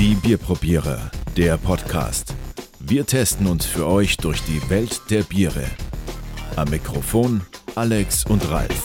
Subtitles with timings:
[0.00, 2.34] Die Bierprobierer, der Podcast.
[2.78, 5.66] Wir testen uns für euch durch die Welt der Biere.
[6.56, 7.42] Am Mikrofon
[7.74, 8.82] Alex und Ralf.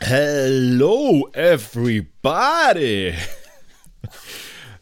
[0.00, 3.12] Hello everybody!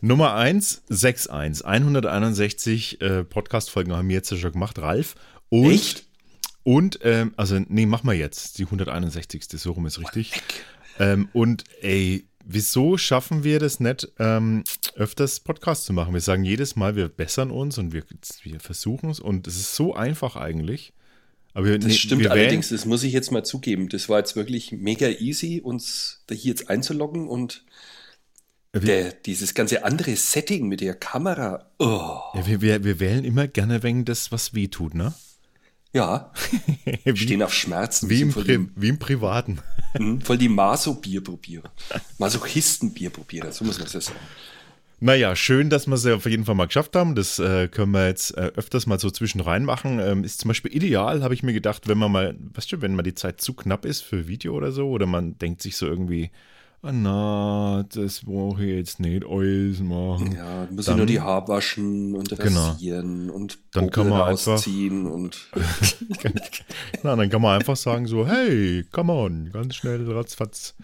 [0.00, 1.66] Nummer 1, 61.
[1.66, 5.16] 161 äh, Podcast-Folgen haben wir jetzt schon gemacht, Ralf.
[5.48, 6.04] Und, Echt?
[6.62, 8.58] Und, ähm, also, nee, mach mal jetzt.
[8.58, 9.46] Die 161.
[9.48, 10.40] So rum ist richtig.
[11.00, 14.64] Ähm, und, ey, wieso schaffen wir das nicht, ähm,
[14.94, 16.14] öfters Podcasts zu machen?
[16.14, 18.04] Wir sagen jedes Mal, wir bessern uns und wir,
[18.42, 19.20] wir versuchen es.
[19.20, 20.92] Und es ist so einfach eigentlich.
[21.52, 23.88] Aber wir, Das nee, stimmt wir allerdings, das muss ich jetzt mal zugeben.
[23.88, 27.64] Das war jetzt wirklich mega easy, uns da hier jetzt einzuloggen und
[28.74, 31.70] der, dieses ganze andere Setting mit der Kamera.
[31.78, 35.14] Oh, Ja, wir, wir, wir wählen immer gerne wegen das, was weh tut, ne?
[35.92, 36.32] Ja,
[37.04, 38.10] wie, stehen auf Schmerzen.
[38.10, 39.58] wie, im voll, Pri die, wie im Privaten.
[39.96, 41.70] hm, voll die Maso-Bierprobierer.
[42.18, 44.18] Masochisten-Bierprobierer, so muss man das sagen.
[44.98, 47.14] Naja, schön, dass wir es auf jeden Fall mal geschafft haben.
[47.14, 50.00] Das äh, können wir jetzt äh, öfters mal so zwischen rein machen.
[50.00, 52.94] Ähm, ist zum Beispiel ideal, habe ich mir gedacht, wenn man mal, weißt du, wenn
[52.94, 55.86] mal die Zeit zu knapp ist für Video oder so, oder man denkt sich so
[55.86, 56.30] irgendwie,
[56.82, 60.32] ah na, das brauche ich jetzt nicht alles machen.
[60.36, 62.68] Ja, dann muss ich nur die Haare waschen und Genau.
[62.68, 65.48] rasieren und Dann kann man einfach- rausziehen und
[67.02, 70.74] Na, dann kann man einfach sagen so, hey, come on, ganz schnell, ratzfatz.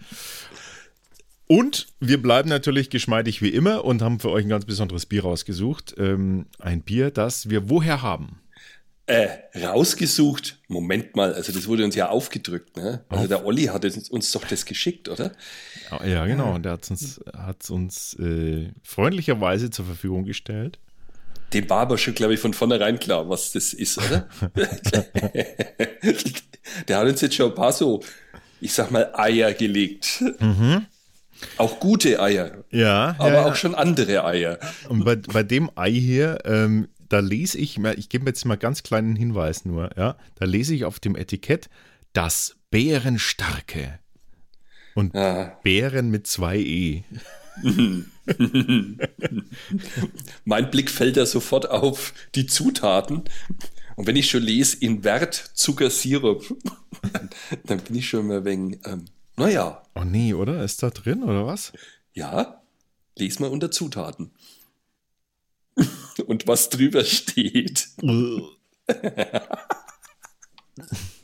[1.47, 5.23] Und wir bleiben natürlich geschmeidig wie immer und haben für euch ein ganz besonderes Bier
[5.23, 5.93] rausgesucht.
[5.97, 8.39] Ähm, ein Bier, das wir woher haben.
[9.05, 9.27] Äh,
[9.61, 10.59] rausgesucht.
[10.69, 13.03] Moment mal, also das wurde uns ja aufgedrückt, ne?
[13.09, 15.33] Also der Olli hat uns, uns doch das geschickt, oder?
[16.05, 16.53] Ja, genau.
[16.55, 20.79] Und der hat uns, hat's uns äh, freundlicherweise zur Verfügung gestellt.
[21.53, 24.27] Dem war aber schon, glaube ich, von vornherein klar, was das ist, oder?
[26.87, 28.01] der hat uns jetzt schon ein paar so,
[28.61, 30.23] ich sag mal, Eier gelegt.
[31.57, 33.35] Auch gute Eier, Ja, aber Mhm.
[33.35, 34.59] ja, auch schon andere Eier.
[34.87, 38.83] Und bei, bei dem Ei hier, ähm, da lese ich, ich gebe jetzt mal ganz
[38.83, 41.69] kleinen Hinweis nur, ja, da lese ich auf dem Etikett
[42.13, 43.99] das Bärenstarke.
[44.95, 45.57] Und Ja.
[45.63, 47.03] Bären mit zwei E.
[50.45, 53.23] Mein Blick fällt da sofort auf die Zutaten.
[53.95, 56.43] Und wenn ich schon lese, Invert Zuckersirup,
[57.13, 57.29] dann,
[57.65, 59.05] dann bin ich schon mal wegen, ähm,
[59.37, 60.63] naja, Oh nee, oder?
[60.63, 61.73] Ist da drin, oder was?
[62.13, 62.61] ja,
[63.15, 64.31] les mal unter Zutaten.
[66.25, 67.89] Und was drüber steht.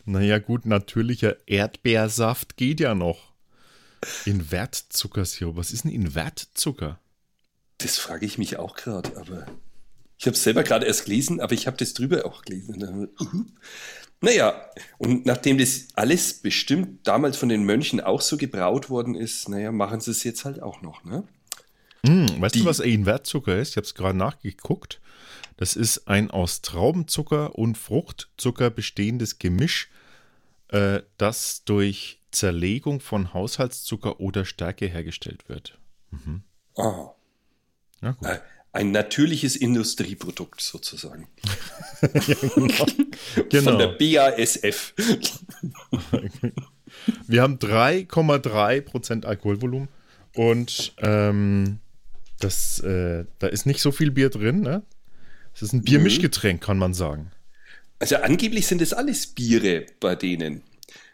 [0.05, 3.33] Naja, gut, natürlicher Erdbeersaft geht ja noch.
[4.25, 5.55] Invertzuckersirup.
[5.55, 6.99] Was ist denn Invertzucker?
[7.77, 9.45] Das frage ich mich auch gerade, aber
[10.17, 13.09] ich habe es selber gerade erst gelesen, aber ich habe das drüber auch gelesen.
[14.21, 19.47] Naja, und nachdem das alles bestimmt damals von den Mönchen auch so gebraut worden ist,
[19.47, 21.23] naja, machen sie es jetzt halt auch noch, ne?
[22.05, 23.71] Hm, weißt Die- du, was Invertzucker ist?
[23.71, 24.99] Ich habe es gerade nachgeguckt.
[25.57, 29.89] Das ist ein aus Traubenzucker und Fruchtzucker bestehendes Gemisch,
[30.69, 35.77] äh, das durch Zerlegung von Haushaltszucker oder Stärke hergestellt wird.
[36.77, 37.09] Ah,
[38.01, 38.27] Ja, gut.
[38.29, 38.39] äh,
[38.71, 41.27] ein natürliches Industrieprodukt sozusagen.
[43.49, 43.71] Genau.
[43.71, 44.93] Von der BASF.
[47.27, 49.89] Wir haben 3,3% Alkoholvolumen
[50.35, 51.79] und ähm,
[52.39, 54.61] das, äh, da ist nicht so viel Bier drin.
[54.61, 54.83] Ne?
[55.53, 57.31] Es ist ein Biermischgetränk, kann man sagen.
[57.99, 60.63] Also angeblich sind es alles Biere bei denen.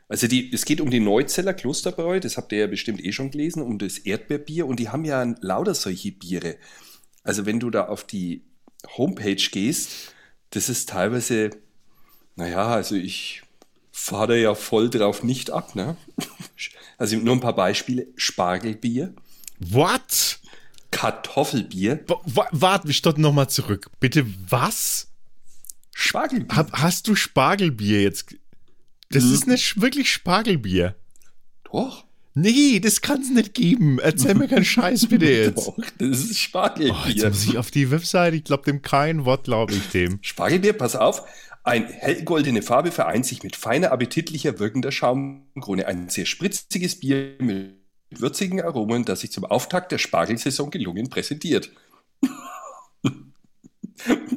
[0.08, 3.32] Also die, es geht um die Neuzeller Klosterbräu, das habt ihr ja bestimmt eh schon
[3.32, 6.58] gelesen, um das Erdbeerbier und die haben ja lauter solche Biere.
[7.24, 8.44] Also wenn du da auf die
[8.98, 10.14] Homepage gehst,
[10.52, 11.50] das ist teilweise,
[12.36, 13.42] naja, also ich
[13.92, 15.98] fahre da ja voll drauf nicht ab, ne?
[16.98, 18.08] Also nur ein paar Beispiele.
[18.16, 19.14] Spargelbier,
[19.60, 20.40] What?
[20.96, 23.90] Kartoffelbier, Wa- wa- Warte, ich stopp nochmal zurück.
[24.00, 25.08] Bitte, was?
[25.94, 26.56] Spargelbier.
[26.56, 28.36] Hab, hast du Spargelbier jetzt?
[29.10, 30.96] Das ist nicht wirklich Spargelbier.
[31.66, 32.06] Doch,
[32.38, 33.98] Nee, das kann es nicht geben.
[34.00, 35.56] Erzähl mir keinen Scheiß bitte jetzt.
[35.68, 37.14] doch, das ist Oh, Spargelbier.
[37.14, 38.36] jetzt muss ich auf die Webseite.
[38.36, 40.20] Ich glaube dem kein Wort, glaube ich dem.
[40.22, 41.24] Spargelbier, pass auf.
[41.64, 45.88] Ein hellgoldene Farbe vereint sich mit feiner, appetitlicher, wirkender Schaumkrone.
[45.88, 47.75] Ein sehr spritziges Bier mit
[48.12, 51.72] würzigen Aromen, das sich zum Auftakt der Spargelsaison gelungen präsentiert.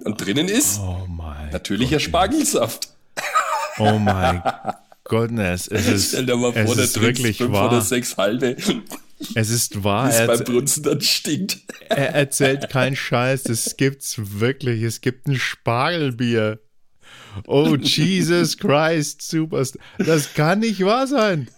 [0.04, 1.06] Und drinnen ist Oh
[1.52, 2.88] natürlicher Spargelsaft.
[3.78, 4.42] Oh mein
[5.04, 5.68] Goodness.
[5.68, 7.68] Es ist, Stell dir mal vor, ist trinkst wirklich fünf wahr.
[7.68, 8.56] oder sechs halbe,
[9.34, 10.12] Es ist wahr.
[10.12, 11.58] Er, beim Brunzen dann stinkt.
[11.88, 13.46] er erzählt keinen Scheiß.
[13.46, 14.82] Es gibt's wirklich.
[14.82, 16.60] Es gibt ein Spargelbier.
[17.46, 19.80] Oh, Jesus Christ, Superstar.
[19.98, 21.48] Das kann nicht wahr sein.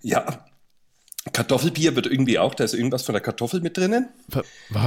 [0.00, 0.44] Ja,
[1.32, 4.08] Kartoffelbier wird irgendwie auch, da ist irgendwas von der Kartoffel mit drinnen.
[4.28, 4.42] Wa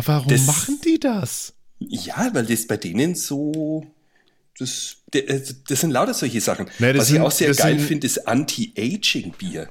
[0.06, 1.54] warum Das- machen die das?
[1.80, 3.86] Ja, weil das bei denen so.
[4.60, 6.68] Das, äh, das sind lauter solche Sachen.
[6.80, 9.70] Nee, Was ich sind- auch sehr geil finde, ist Anti-Aging-Bier.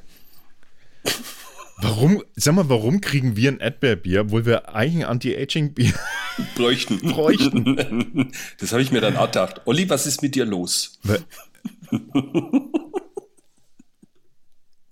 [1.83, 5.93] Warum, sag mal, warum kriegen wir ein Erdbeerbier, obwohl wir eigentlich ein Anti-Aging-Bier
[6.57, 6.99] Bräuchten.
[7.01, 8.33] bräuchten?
[8.59, 9.63] Das habe ich mir dann auch gedacht.
[9.67, 10.99] Olli, was ist mit dir los?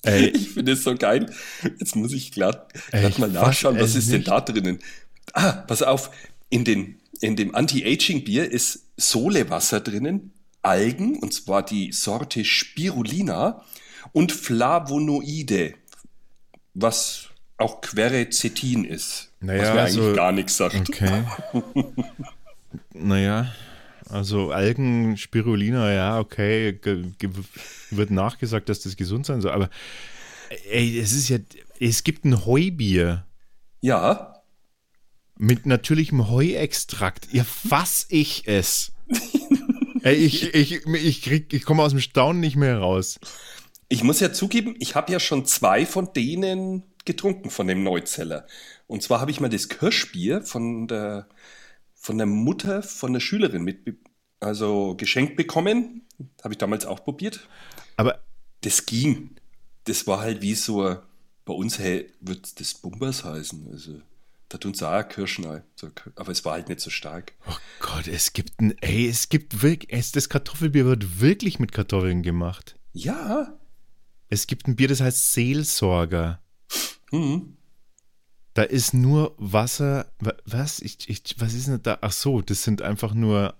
[0.04, 1.32] Ey, Ich finde es so geil.
[1.78, 4.28] Jetzt muss ich glatt, glatt mal nachschauen, was es ist denn nicht.
[4.30, 4.78] da drinnen?
[5.32, 6.10] Ah, pass auf.
[6.50, 13.64] In, den, in dem Anti-Aging-Bier ist Solewasser drinnen, Algen, und zwar die Sorte Spirulina
[14.12, 15.74] und Flavonoide,
[16.74, 19.32] was auch Quercetin ist.
[19.40, 20.88] Naja, was mir eigentlich also- gar nichts sagt.
[20.88, 21.24] okay.
[22.94, 23.52] naja,
[24.08, 26.78] also Algen, Spirulina, ja, okay,
[27.90, 29.70] wird nachgesagt, dass das gesund sein soll, aber
[30.70, 31.38] ey, es ist ja,
[31.80, 33.26] es gibt ein Heubier
[33.80, 34.38] Ja,
[35.38, 37.28] mit natürlichem Heuextrakt.
[37.32, 38.92] Ja, fass ich es.
[40.02, 43.18] ey, ich, ich, ich, krieg, ich komme aus dem Staunen nicht mehr raus.
[43.88, 48.46] Ich muss ja zugeben, ich habe ja schon zwei von denen getrunken, von dem Neuzeller.
[48.86, 51.28] Und zwar habe ich mal das Kirschbier von der,
[52.00, 53.98] von der Mutter von der Schülerin mit,
[54.40, 56.02] also geschenkt bekommen.
[56.42, 57.48] Habe ich damals auch probiert.
[57.96, 58.22] Aber
[58.62, 59.36] Das ging.
[59.84, 60.96] Das war halt wie so,
[61.44, 63.68] bei uns hey, wird das Bumbers heißen.
[63.72, 64.00] Also,
[64.48, 65.46] da tun sie auch Kirschen
[66.16, 67.34] aber es war halt nicht so stark.
[67.46, 71.72] Oh Gott, es gibt ein, ey, es gibt wirklich, es, das Kartoffelbier wird wirklich mit
[71.72, 72.76] Kartoffeln gemacht.
[72.92, 73.58] Ja,
[74.30, 76.42] Es gibt ein Bier, das heißt Seelsorger.
[77.10, 77.57] hm.
[78.58, 80.06] Da ist nur Wasser.
[80.18, 80.80] wa- Was?
[80.80, 81.98] Ich, ich, was ist denn da?
[82.00, 83.54] Ach so, das sind einfach nur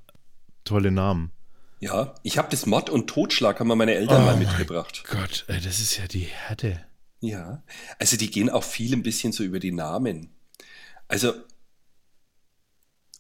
[0.65, 1.31] tolle Namen.
[1.79, 2.15] ja.
[2.25, 5.05] Ich habe das Mord und Totschlag, haben meine Eltern mal mein mitgebracht.
[5.09, 6.85] Gott, ey, das ist ja die Härte.
[7.21, 7.63] Ja,
[8.01, 10.31] also die gehen auch viel ein bisschen so über die Namen.
[11.07, 11.33] Also,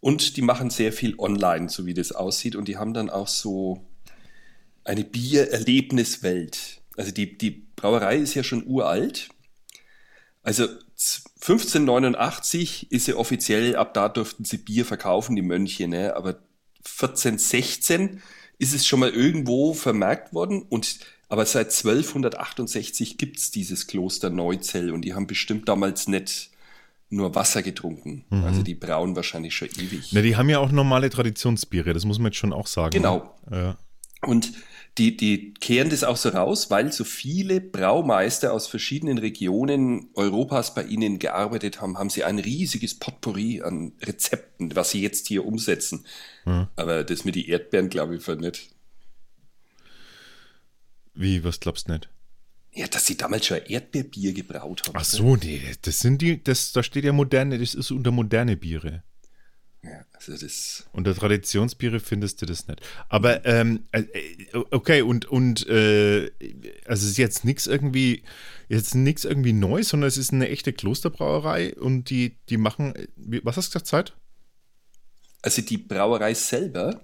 [0.00, 2.56] und die machen sehr viel online, so wie das aussieht.
[2.56, 3.86] Und die haben dann auch so
[4.82, 6.80] eine Biererlebniswelt.
[6.96, 9.28] Also die, die Brauerei ist ja schon uralt.
[10.42, 16.14] Also z- 1589 ist sie offiziell, ab da durften sie Bier verkaufen, die Mönche, ne?
[16.16, 16.38] Aber
[16.84, 18.20] 1416
[18.58, 20.98] ist es schon mal irgendwo vermerkt worden und
[21.30, 26.50] aber seit 1268 gibt's dieses Kloster Neuzell und die haben bestimmt damals nicht
[27.10, 28.24] nur Wasser getrunken.
[28.30, 30.08] Also die brauen wahrscheinlich schon ewig.
[30.12, 32.90] Na, die haben ja auch normale Traditionsbiere, das muss man jetzt schon auch sagen.
[32.92, 33.34] Genau.
[33.50, 33.76] Ja.
[34.22, 34.52] Und
[34.98, 40.74] die, die kehren das auch so raus, weil so viele Braumeister aus verschiedenen Regionen Europas
[40.74, 45.46] bei ihnen gearbeitet haben, haben sie ein riesiges Potpourri an Rezepten, was sie jetzt hier
[45.46, 46.04] umsetzen.
[46.76, 48.70] Aber das mit die Erdbeeren, glaube ich, nicht.
[51.14, 52.08] Wie, was glaubst du nicht?
[52.72, 54.96] Ja, dass sie damals schon Erdbeerbier gebraut haben.
[54.96, 58.56] Ach so, nee, das sind die, das, da steht ja moderne, das ist unter moderne
[58.56, 59.02] Biere.
[60.18, 60.86] Also das.
[60.92, 62.80] Unter Traditionsbiere findest du das nicht.
[63.08, 66.30] Aber, ähm, äh, äh, okay, und, und, äh,
[66.86, 68.24] also es ist jetzt nichts irgendwie,
[68.68, 73.06] jetzt nichts irgendwie Neues, sondern es ist eine echte Klosterbrauerei und die, die machen, äh,
[73.44, 74.12] was hast du gesagt, Zeit?
[75.40, 77.00] Also die Brauerei selber,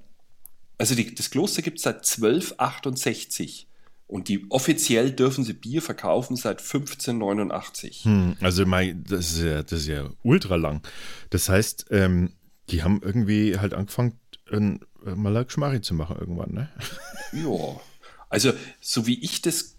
[0.77, 3.69] also die, das Kloster gibt es seit 1268
[4.09, 8.05] und die offiziell dürfen sie Bier verkaufen seit 1589.
[8.05, 10.83] Hm, also mein, das ist ja, das ist ja ultra lang.
[11.31, 12.33] Das heißt, ähm,
[12.71, 14.19] die haben irgendwie halt angefangen,
[14.51, 16.69] ein, mal ein Geschmarri zu machen irgendwann, ne?
[17.33, 17.81] Ja,
[18.29, 19.77] also so wie ich das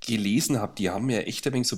[0.00, 1.76] gelesen habe, die haben ja echt ein wenig so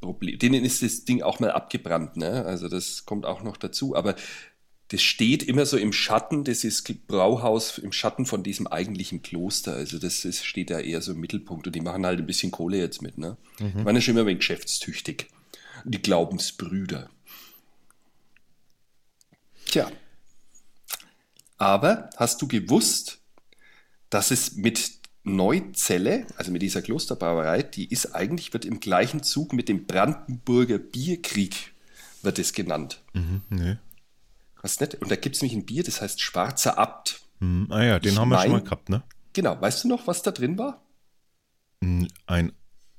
[0.00, 0.38] Probleme.
[0.38, 2.44] Denen ist das Ding auch mal abgebrannt, ne?
[2.44, 3.96] Also das kommt auch noch dazu.
[3.96, 4.14] Aber
[4.88, 9.72] das steht immer so im Schatten, das ist Brauhaus im Schatten von diesem eigentlichen Kloster.
[9.72, 12.52] Also das ist, steht da eher so im Mittelpunkt und die machen halt ein bisschen
[12.52, 13.36] Kohle jetzt mit, ne?
[13.80, 15.28] Die waren ja schon immer ein wenig geschäftstüchtig.
[15.84, 17.10] Die Glaubensbrüder.
[19.76, 19.90] Tja.
[21.58, 23.18] Aber hast du gewusst,
[24.08, 24.90] dass es mit
[25.22, 30.78] Neuzelle, also mit dieser Klosterbrauerei, die ist eigentlich, wird im gleichen Zug mit dem Brandenburger
[30.78, 31.74] Bierkrieg,
[32.22, 33.02] wird es genannt.
[33.12, 33.78] Mhm, ne.
[34.62, 34.94] Was nicht?
[34.94, 37.20] Und da gibt es nämlich ein Bier, das heißt Schwarzer Abt.
[37.40, 39.02] Hm, ah ja, den Ich haben wir schon mal mein- gehabt, ne?
[39.34, 40.80] Genau, weißt du noch, was da drin war?
[41.84, 42.52] Hm, Ein,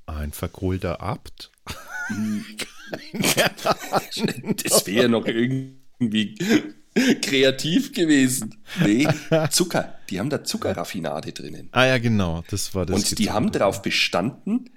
[0.06, 1.52] ein verkohlter Abt.
[4.64, 5.76] Das wäre noch irgendwie
[7.22, 8.56] kreativ gewesen.
[8.84, 9.08] Nee,
[9.50, 9.96] Zucker.
[10.10, 11.70] Die haben da Zuckerraffinade drinnen.
[11.72, 12.96] Ah ja, genau, das war das.
[12.96, 14.70] Und die haben darauf bestanden,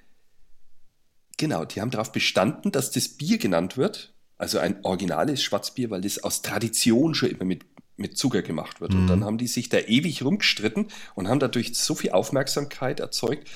[1.37, 6.01] genau, die haben darauf bestanden, dass das Bier genannt wird, also ein originales Schwarzbier, weil
[6.01, 8.93] das aus Tradition schon immer mit, mit Zucker gemacht wird.
[8.93, 13.47] Und dann haben die sich da ewig rumgestritten und haben dadurch so viel Aufmerksamkeit erzeugt,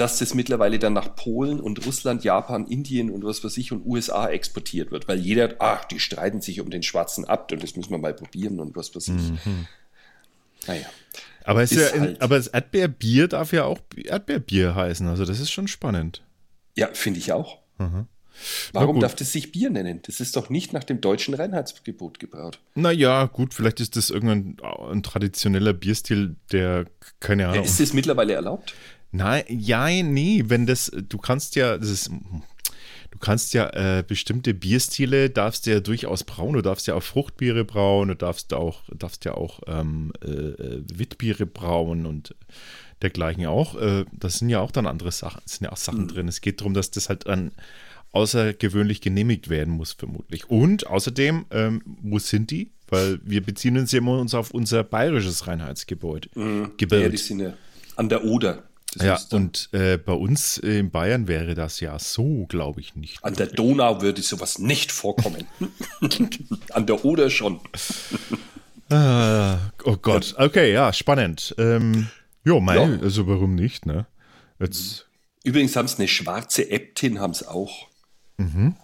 [0.00, 3.84] dass das mittlerweile dann nach Polen und Russland, Japan, Indien und was weiß ich und
[3.84, 7.76] USA exportiert wird, weil jeder, ach, die streiten sich um den schwarzen Abt und das
[7.76, 9.14] müssen wir mal probieren und was weiß ich.
[9.44, 9.66] Mhm.
[10.66, 10.86] Naja.
[11.44, 15.06] Aber, es ist Ist ja halt- aber das Erdbeerbier darf ja auch Erdbeerbier heißen.
[15.06, 16.22] Also das ist schon spannend.
[16.76, 17.58] Ja, finde ich auch.
[17.78, 18.06] Na
[18.72, 20.00] Warum darf das sich Bier nennen?
[20.06, 22.58] Das ist doch nicht nach dem deutschen Reinheitsgebot gebraut.
[22.74, 24.56] Naja, gut, vielleicht ist das irgendein
[24.90, 26.86] ein traditioneller Bierstil, der,
[27.20, 27.64] keine Ahnung.
[27.64, 28.74] Ist das mittlerweile erlaubt?
[29.12, 32.10] Nein, ja, nee, wenn das, du kannst ja, das ist,
[33.10, 37.64] du kannst ja äh, bestimmte Bierstile, darfst ja durchaus brauen, du darfst ja auch Fruchtbiere
[37.64, 42.34] brauen, du darfst auch, darfst ja auch ähm, äh, äh, Witbiere brauen und
[43.02, 43.74] dergleichen auch.
[43.80, 46.28] Äh, das sind ja auch dann andere Sachen, es sind ja auch Sachen drin.
[46.28, 47.50] Es geht darum, dass das halt dann
[48.12, 50.50] außergewöhnlich genehmigt werden muss, vermutlich.
[50.50, 52.70] Und außerdem, ähm, wo sind die?
[52.88, 56.28] Weil wir beziehen uns ja immer uns auf unser bayerisches Reinheitsgebot.
[56.34, 57.12] Ja, Gebot.
[57.12, 57.54] die sind ja
[57.96, 58.64] an der Oder.
[58.94, 63.22] Das Ja, und äh, bei uns in Bayern wäre das ja so, glaube ich, nicht.
[63.24, 65.46] an der Donau würde sowas nicht vorkommen.
[66.72, 67.60] an der Oder schon.
[68.90, 71.54] Ah, oh Gott, okay, ja, spannend.
[71.58, 72.08] Ähm,
[72.44, 72.98] jo, mei, Ja.
[73.00, 74.06] also warum nicht, ne?
[74.58, 75.06] Jetzt,
[75.44, 77.86] Übrigens haben es eine schwarze Äbtin, haben es auch.
[78.36, 78.74] Mhm.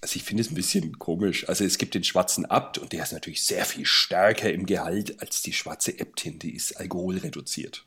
[0.00, 1.48] Also ich finde es ein bisschen komisch.
[1.48, 5.20] Also es gibt den schwarzen Abt und der ist natürlich sehr viel stärker im Gehalt
[5.20, 6.38] als die schwarze Äbtin.
[6.38, 7.84] Die ist alkoholreduziert.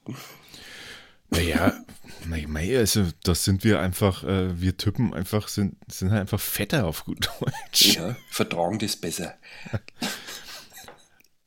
[1.29, 6.41] naja, mei, also das sind wir einfach, äh, wir Typen einfach, sind, sind halt einfach
[6.41, 7.95] fetter auf gut Deutsch.
[7.95, 9.37] Ja, vertragen das besser.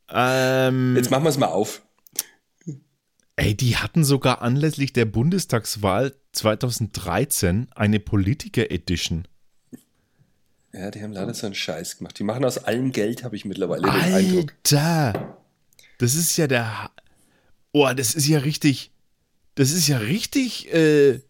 [0.09, 1.83] Ähm, Jetzt machen wir es mal auf.
[3.37, 9.27] ey, die hatten sogar anlässlich der Bundestagswahl 2013 eine Politiker-Edition.
[10.75, 12.19] Ja, die haben leider so einen Scheiß gemacht.
[12.19, 14.53] Die machen aus allem Geld, habe ich mittlerweile den Eindruck.
[14.65, 15.39] Alter!
[15.99, 16.83] Das ist ja der.
[16.85, 16.91] Ha-
[17.77, 18.93] Oh, das ist ja richtig.
[19.57, 20.73] Das ist ja richtig.
[20.73, 21.21] Äh,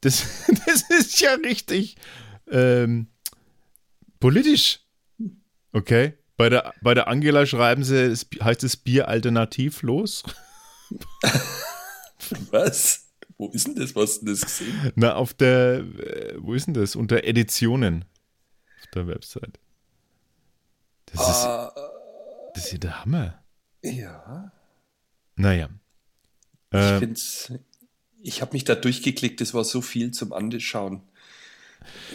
[0.00, 0.24] das,
[0.66, 1.96] das ist ja richtig
[2.50, 3.06] ähm,
[4.20, 4.80] politisch.
[5.72, 6.14] Okay.
[6.36, 10.24] Bei der, bei der Angela schreiben sie, heißt es Bier alternativlos.
[12.50, 13.03] Was?
[13.36, 13.94] Wo ist denn das?
[13.94, 14.92] Was hast du denn das gesehen?
[14.94, 16.94] Na, auf der, äh, wo ist denn das?
[16.96, 18.04] Unter Editionen.
[18.82, 19.58] Auf der Website.
[21.06, 21.44] Das ist,
[22.54, 23.42] das ist ja der Hammer.
[23.82, 24.52] Ja.
[25.36, 25.68] Naja.
[26.72, 27.52] Ich Ähm, find's.
[28.22, 31.02] Ich habe mich da durchgeklickt, das war so viel zum Anschauen.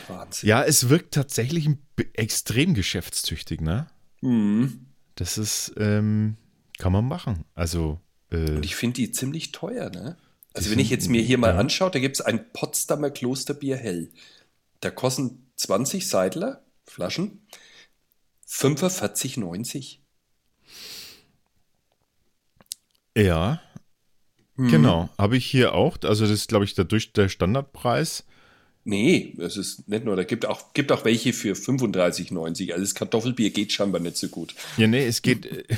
[0.08, 0.50] Wahnsinn.
[0.50, 1.70] Ja, es wirkt tatsächlich
[2.14, 3.88] extrem geschäftstüchtig, ne?
[4.22, 4.88] Mhm.
[5.16, 6.38] Das ist, ähm,
[6.80, 7.46] kann man machen.
[7.54, 8.00] Also,
[8.32, 10.18] äh, Und ich finde die ziemlich teuer, ne?
[10.60, 14.12] Also wenn ich jetzt mir hier mal anschaue, da gibt es ein Potsdamer Klosterbier hell.
[14.82, 17.48] Da kosten 20 Seidler Flaschen
[18.46, 20.00] 45,90.
[23.16, 23.62] ja,
[24.58, 24.68] Mhm.
[24.70, 25.10] genau.
[25.18, 25.98] Habe ich hier auch.
[26.04, 28.26] Also, das ist, glaube ich, der, durch der Standardpreis.
[28.84, 32.74] Nee, es ist nicht nur, da gibt auch, gibt auch welche für 35,90.
[32.74, 34.56] Also das Kartoffelbier geht scheinbar nicht so gut.
[34.76, 35.48] Ja, nee, es geht.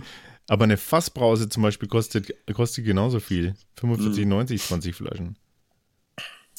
[0.50, 3.54] aber eine Fassbrause zum Beispiel kostet, kostet genauso viel.
[3.80, 5.36] 45,90, 20 Flaschen.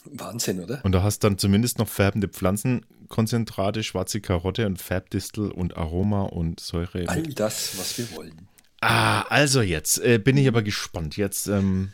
[0.05, 0.79] Wahnsinn, oder?
[0.83, 6.61] Und da hast dann zumindest noch färbende Pflanzenkonzentrate, schwarze Karotte und Färbdistel und Aroma und
[6.61, 7.03] Säure.
[7.07, 8.47] All das, was wir wollen.
[8.79, 11.17] Ah, also jetzt äh, bin ich aber gespannt.
[11.17, 11.91] Jetzt, ähm,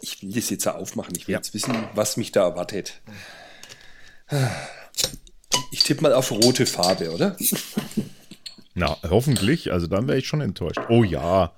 [0.00, 1.14] Ich will das jetzt aufmachen.
[1.14, 1.38] Ich will Ja.
[1.38, 3.02] jetzt wissen, was mich da erwartet.
[5.70, 7.36] Ich tippe mal auf rote Farbe, oder?
[8.78, 9.72] na, hoffentlich.
[9.72, 10.80] Also dann wäre ich schon enttäuscht.
[10.88, 11.52] Oh ja.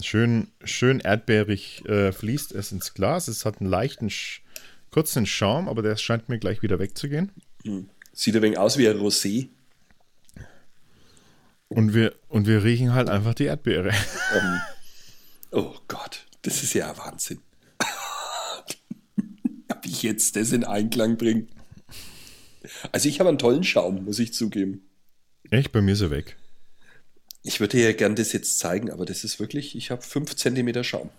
[0.00, 3.28] Schön, schön erdbeerig äh, fließt es ins Glas.
[3.28, 4.10] Es hat einen leichten,
[4.90, 7.30] kurzen Schaum, aber der scheint mir gleich wieder wegzugehen.
[8.12, 9.48] Sieht ein wenig aus wie ein Rosé.
[11.68, 13.92] Und wir, und wir riechen halt einfach die Erdbeere.
[15.56, 17.38] Oh Gott, das ist ja Wahnsinn.
[19.70, 21.46] Ob ich jetzt das in Einklang bringe?
[22.90, 24.82] Also ich habe einen tollen Schaum, muss ich zugeben.
[25.50, 26.36] Echt, bei mir ist er weg.
[27.42, 30.34] Ich würde dir ja gern das jetzt zeigen, aber das ist wirklich, ich habe 5
[30.34, 31.10] cm Schaum.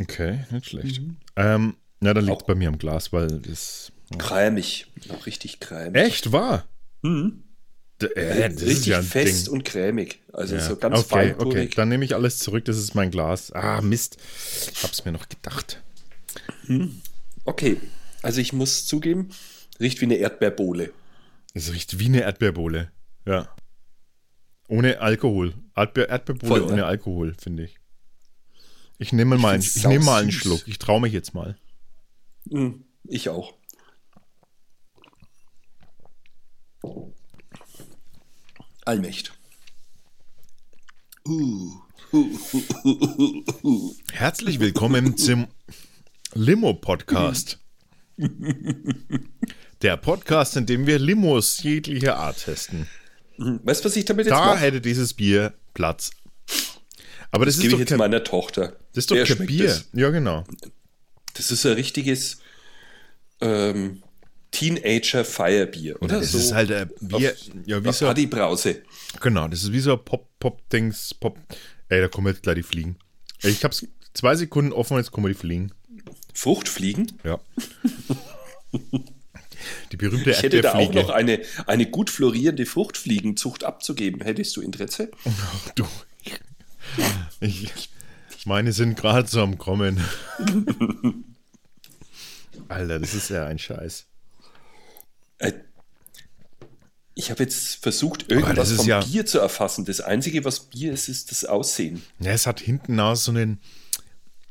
[0.00, 1.00] Okay, nicht schlecht.
[1.36, 3.90] Ähm, ja, dann liegt es bei mir am Glas, weil das.
[4.18, 6.00] Cremig, auch richtig cremig.
[6.00, 6.66] Echt wahr?
[7.02, 7.42] Mhm.
[8.00, 9.54] Äh, das ist richtig ja fest Ding.
[9.54, 10.20] und cremig.
[10.32, 10.60] Also Ja.
[10.68, 11.48] so ganz okay, feinporig.
[11.66, 12.64] okay, dann nehme ich alles zurück.
[12.66, 13.50] Das ist mein Glas.
[13.52, 14.18] Ah, Mist.
[14.72, 15.82] Ich hab's mir noch gedacht.
[17.44, 17.78] Okay,
[18.22, 19.30] also ich muss zugeben,
[19.80, 20.92] riecht wie eine Erdbeerbohle.
[21.54, 22.90] Es riecht wie eine Erdbeerbohle.
[23.28, 23.46] Ja.
[24.68, 25.52] Ohne Alkohol.
[25.76, 26.72] Erdbeer, Erdbeerbohle Voll, ne?
[26.72, 27.78] ohne Alkohol, finde ich.
[28.96, 30.32] Ich nehme mal, einen, find's ich nehme mal einen.
[30.32, 30.66] Schluck.
[30.66, 31.58] Ich traue mich jetzt mal.
[32.50, 33.52] Hm, ich auch.
[38.86, 39.38] Allmächt.
[41.26, 41.82] Uh,
[44.12, 45.48] Herzlich willkommen zum
[46.32, 47.60] Limo-Podcast.
[49.82, 52.88] Der Podcast, in dem wir Limos jeglicher Art testen.
[53.38, 54.58] Weißt du, was ich damit jetzt Da mache?
[54.58, 56.10] hätte dieses Bier Platz.
[57.30, 58.76] Aber das, Das ist gebe doch ich jetzt meiner Tochter.
[58.92, 59.64] das ist doch Der kein Bier.
[59.66, 59.88] Das.
[59.92, 60.44] Ja, genau.
[61.34, 62.38] das ist ein richtiges
[63.40, 64.02] ähm,
[64.50, 66.18] Teenager-Feierbier, oder?
[66.20, 67.36] Das ist halt ein Bier.
[67.66, 68.82] Ja, wie Auf so, Partybrause.
[69.20, 71.14] genau, das ist wie so ein Pop-Pop-Dings.
[71.14, 71.38] Pop.
[71.90, 72.96] Ey, da kommen jetzt gleich die Fliegen.
[73.42, 75.72] Ey, Ich hab's zwei Sekunden offen, jetzt kommen die Fliegen.
[76.34, 77.12] Fruchtfliegen.
[77.24, 77.38] Ja.
[79.92, 84.20] Die berühmte Ich hätte da auch noch eine, eine gut florierende Fruchtfliegenzucht abzugeben.
[84.22, 85.10] Hättest du Interesse?
[85.24, 85.86] Ach, du.
[87.40, 87.90] Ich,
[88.44, 90.00] meine sind gerade so am Kommen.
[92.68, 94.06] Alter, das ist ja ein Scheiß.
[95.38, 95.52] Äh,
[97.14, 99.84] Ich habe jetzt versucht, irgendwas vom ja- Bier zu erfassen.
[99.84, 102.02] Das Einzige, was Bier ist, ist das Aussehen.
[102.20, 103.60] Ja, es hat hinten aus so, einen,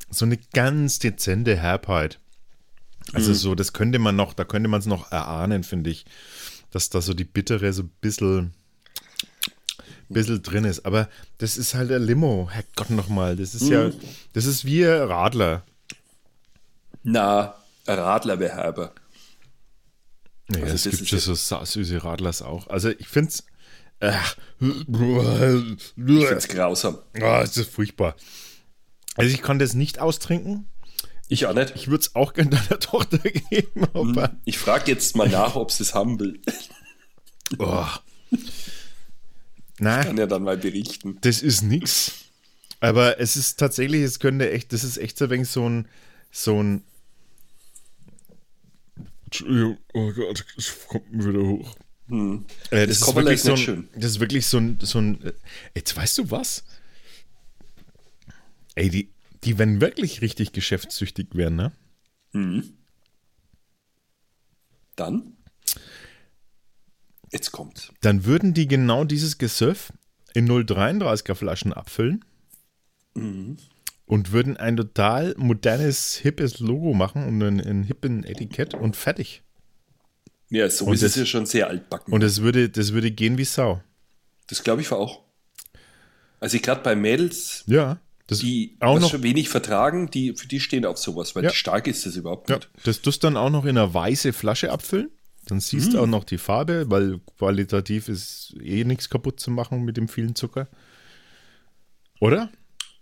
[0.09, 2.19] so eine ganz dezente Herbheit.
[3.13, 6.05] Also so, das könnte man noch, da könnte man es noch erahnen, finde ich,
[6.71, 8.53] dass da so die bittere so ein bisschen,
[10.09, 10.85] bisschen drin ist.
[10.85, 13.35] Aber das ist halt ein Limo, Herrgott nochmal.
[13.35, 13.91] Das ist ja,
[14.33, 15.63] das ist wie ein Radler.
[17.03, 18.91] Na, ein Radler wäre herber.
[20.49, 21.35] Nee, Also es das gibt ja- so
[21.65, 22.67] süße Radlers auch.
[22.67, 23.43] Also ich finde es.
[23.99, 24.13] Äh,
[24.59, 26.97] Ich finde es grausam.
[27.21, 28.15] Ah, es ist furchtbar.
[29.15, 30.67] Also ich kann das nicht austrinken.
[31.29, 31.73] Ich auch nicht.
[31.75, 35.71] Ich würde es auch gerne deiner Tochter geben, aber Ich frage jetzt mal nach, ob
[35.71, 36.39] sie es haben will.
[37.59, 37.85] oh.
[39.79, 41.17] Na, Kann ja dann mal berichten.
[41.21, 42.11] das ist nix.
[42.79, 45.87] Aber es ist tatsächlich, es könnte echt, das ist echt so ein wenig so ein,
[46.31, 46.83] so ein.
[49.25, 51.75] Entschuldigung, oh Gott, es kommt mir wieder hoch.
[52.71, 53.89] Äh, das, ist Kopperl wirklich ist so ein, schön.
[53.95, 55.21] das ist wirklich so ein, so ein.
[55.23, 55.33] äh,
[55.75, 56.63] Jetzt weißt du was?
[58.75, 59.09] Ey, die,
[59.47, 61.71] die werden wirklich richtig geschäftssüchtig werden, ne?
[64.95, 65.37] Dann?
[67.31, 67.91] Jetzt kommt's.
[68.01, 69.91] Dann würden die genau dieses Gesöff
[70.33, 72.23] in 0,33er Flaschen abfüllen
[73.15, 79.43] und würden ein total modernes, hippes Logo machen und ein, ein hippen Etikett und fertig.
[80.49, 82.13] Ja, so Und ist es das- ja schon sehr altbacken.
[82.13, 83.81] Und das würde, das würde gehen wie Sau.
[84.47, 85.23] das glaube ich auch.
[86.39, 87.99] Also gerade bei Mädels, Ja.
[88.27, 91.49] Das die auch noch, schon wenig vertragen, die, für die stehen auf sowas, weil Ja.
[91.51, 92.69] stark ist das überhaupt ja, nicht.
[92.83, 95.09] das tust dann auch noch in einer weiße Flasche abfüllen.
[95.45, 99.85] Dann siehst du auch noch die Farbe, weil qualitativ ist eh nichts kaputt zu machen
[99.85, 100.67] mit dem vielen Zucker.
[102.19, 102.51] Oder?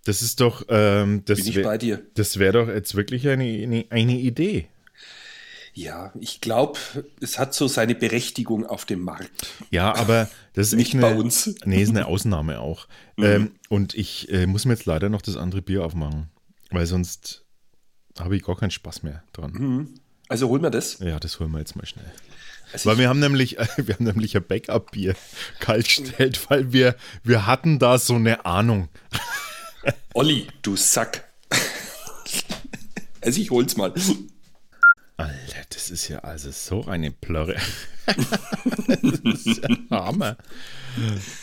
[0.04, 2.06] Das ist doch, ähm, das Bin ich wär- bei dir.
[2.14, 4.68] Das wäre doch jetzt wirklich eine, eine, eine Idee.
[5.78, 6.80] Ja, ich glaube,
[7.20, 9.48] es hat so seine Berechtigung auf dem Markt.
[9.72, 11.48] Ja, aber das ist Nicht eine, bei uns.
[11.48, 11.56] Mhm.
[11.66, 12.88] Nee, ist eine Ausnahme auch.
[13.18, 16.30] Ähm, und ich äh, muss mir jetzt leider noch das andere Bier aufmachen,
[16.72, 17.44] weil sonst
[18.18, 20.00] habe ich gar keinen Spaß mehr dran.
[20.30, 21.00] Also holen wir das.
[21.00, 22.10] Ja, das holen wir jetzt mal schnell.
[22.72, 25.16] Also Weil wir haben nämlich, wir haben nämlich ein Backup-Bier
[25.60, 28.88] kaltgestellt, weil wir, wir hatten da so eine Ahnung.
[30.14, 31.30] Olli, du Sack.
[33.20, 33.94] also ich hol's mal.
[35.18, 37.56] Alter, das ist ja also so eine Plörre.
[38.06, 40.38] das ist ja Hammer.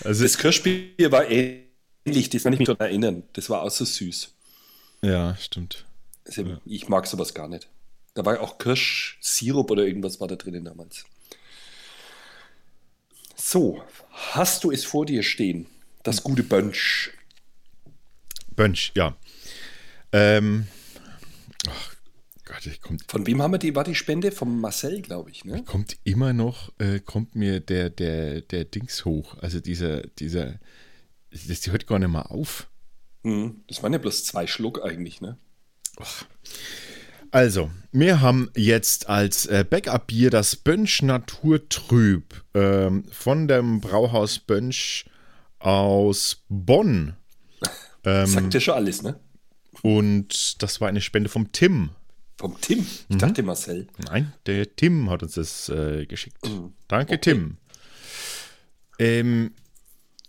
[0.04, 3.22] Also, Das Kirschbier war ähnlich, das kann ich mich daran erinnern.
[3.32, 4.34] Das war auch so süß.
[5.02, 5.84] ja, stimmt.
[6.26, 7.68] Also Ich mag sowas gar nicht.
[8.14, 11.04] Da war auch Kirschsirup oder irgendwas war da drinnen damals.
[13.34, 15.66] So, hast du es vor dir stehen?
[16.02, 17.10] Das gute Bunch.
[18.54, 19.16] Bönsch, ja.
[20.12, 20.66] Ähm,
[21.68, 21.91] ach
[22.44, 23.74] Gott, ich kommt, Von wem haben wir die?
[23.76, 24.32] War die Spende?
[24.32, 25.62] Vom Marcel, glaube ich, ne?
[25.64, 29.36] kommt immer noch, äh, kommt mir der, der, der Dings hoch.
[29.40, 30.54] Also dieser, dieser,
[31.30, 32.68] das hört gar nicht mal auf.
[33.22, 35.38] Hm, Das waren ja bloß zwei Schluck eigentlich, ne?
[37.30, 45.06] Also, wir haben jetzt als äh, Backup-Bier das Bönsch Naturtrüb ähm, von dem Brauhaus Bönsch
[45.58, 47.14] aus Bonn.
[48.04, 49.20] Ähm, Sagt ja schon alles, ne?
[49.82, 51.90] Und das war eine Spende vom Tim.
[52.42, 52.78] Vom Tim.
[52.80, 52.86] Mhm.
[53.08, 53.86] Ich dachte Marcel.
[54.08, 56.38] Nein, der Tim hat uns das äh, geschickt.
[56.88, 57.58] Danke, Tim.
[58.98, 59.52] Ähm,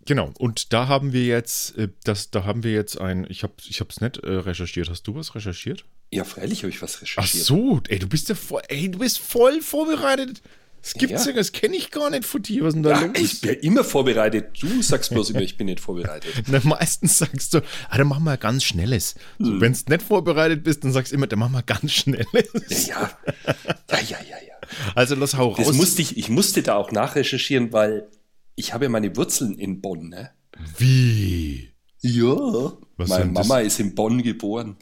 [0.05, 3.53] genau, und da haben wir jetzt, äh, das, da haben wir jetzt ein, ich habe
[3.67, 4.91] ich es nicht äh, recherchiert.
[4.91, 5.85] Hast du was recherchiert?
[6.11, 7.45] Ja, freilich habe ich was Ach recherchiert.
[7.45, 10.43] so, ey, du bist ja voll, ey, du bist voll vorbereitet.
[10.83, 11.31] Das gibt's Ja.
[11.31, 12.63] ja, das kenne ich gar nicht von dir.
[12.65, 13.17] Was denn da Ja, los?
[13.17, 14.61] ich bin immer vorbereitet.
[14.61, 16.31] Du sagst bloß immer, ich bin nicht vorbereitet.
[16.47, 19.15] Na, meistens sagst du, ah, dann machen wir ganz Schnelles.
[19.39, 19.61] So, Hm.
[19.61, 22.27] Wenn du nicht vorbereitet bist, dann sagst du immer, dann machen wir ganz Schnelles.
[22.87, 23.17] Ja,
[23.89, 24.53] ja, ja, ja, ja.
[24.93, 25.75] Also los, hau Das raus.
[25.75, 28.09] musste ich, ich musste da auch nachrecherchieren, weil
[28.55, 30.31] ich habe ja meine Wurzeln in Bonn, ne?
[30.77, 31.69] Wie?
[32.01, 32.73] Ja.
[32.97, 33.47] Was Meine denn das?
[33.47, 34.75] Mama ist in Bonn geboren.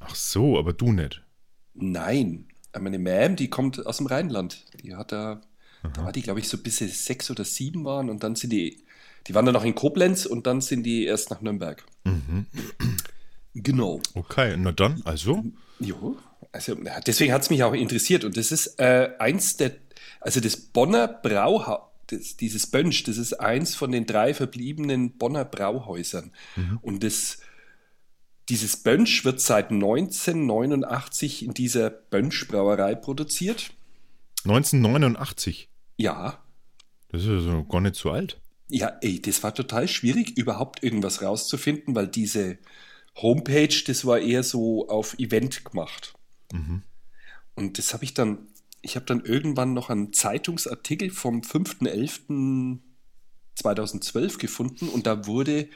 [0.00, 1.22] Ach so, aber du nicht.
[1.74, 2.47] Nein.
[2.78, 4.64] Meine Ma'am, die kommt aus dem Rheinland.
[4.82, 5.40] Die hat da,
[5.94, 8.50] da war die, glaube ich, so bis sie sechs oder sieben waren und dann sind
[8.50, 8.84] die,
[9.26, 11.84] die waren dann noch in Koblenz und dann sind die erst nach Nürnberg.
[13.54, 14.00] Genau.
[14.14, 15.44] Okay, na dann, also.
[15.80, 16.16] Jo,
[16.52, 16.76] also
[17.06, 19.72] deswegen hat es mich auch interessiert und das ist äh, eins der,
[20.20, 21.80] also das Bonner Brauhaus,
[22.40, 26.32] dieses Bönsch, das ist eins von den drei verbliebenen Bonner Brauhäusern
[26.80, 27.38] und das,
[28.48, 33.70] dieses Bönsch wird seit 1989 in dieser Bönsch Brauerei produziert.
[34.44, 35.68] 1989.
[35.96, 36.38] Ja,
[37.10, 38.38] Das ist also gar nicht so alt.
[38.68, 42.58] Ja, ey, das war total schwierig, überhaupt irgendwas rauszufinden, weil diese
[43.16, 46.14] Homepage, das war eher so auf Event gemacht.
[47.54, 48.48] Und das habe ich dann,
[48.82, 55.68] ich habe dann irgendwann noch einen Zeitungsartikel vom 5.11.2012 gefunden und da wurde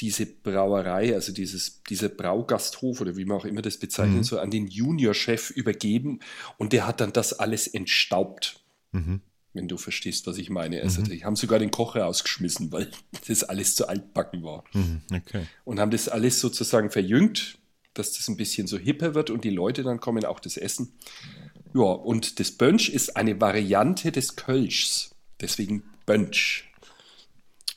[0.00, 4.50] diese Brauerei, also dieses, dieser Braugasthof oder wie man auch immer das bezeichnet, so an
[4.50, 6.20] den Juniorchef übergeben
[6.58, 8.60] und der hat dann das alles entstaubt
[9.52, 10.80] wenn du verstehst, was ich meine.
[10.82, 12.90] Also, die haben sogar den Kocher rausgeschmissen, weil
[13.28, 14.64] das alles zu altbacken war.
[14.72, 15.46] Mhm, okay.
[15.64, 17.58] Und haben das alles sozusagen verjüngt,
[17.94, 20.92] dass das ein bisschen so hipper wird und die Leute dann kommen, auch das Essen.
[21.74, 25.10] Ja, und das Bönsch ist eine Variante des Kölschs.
[25.40, 26.70] Deswegen Bönsch.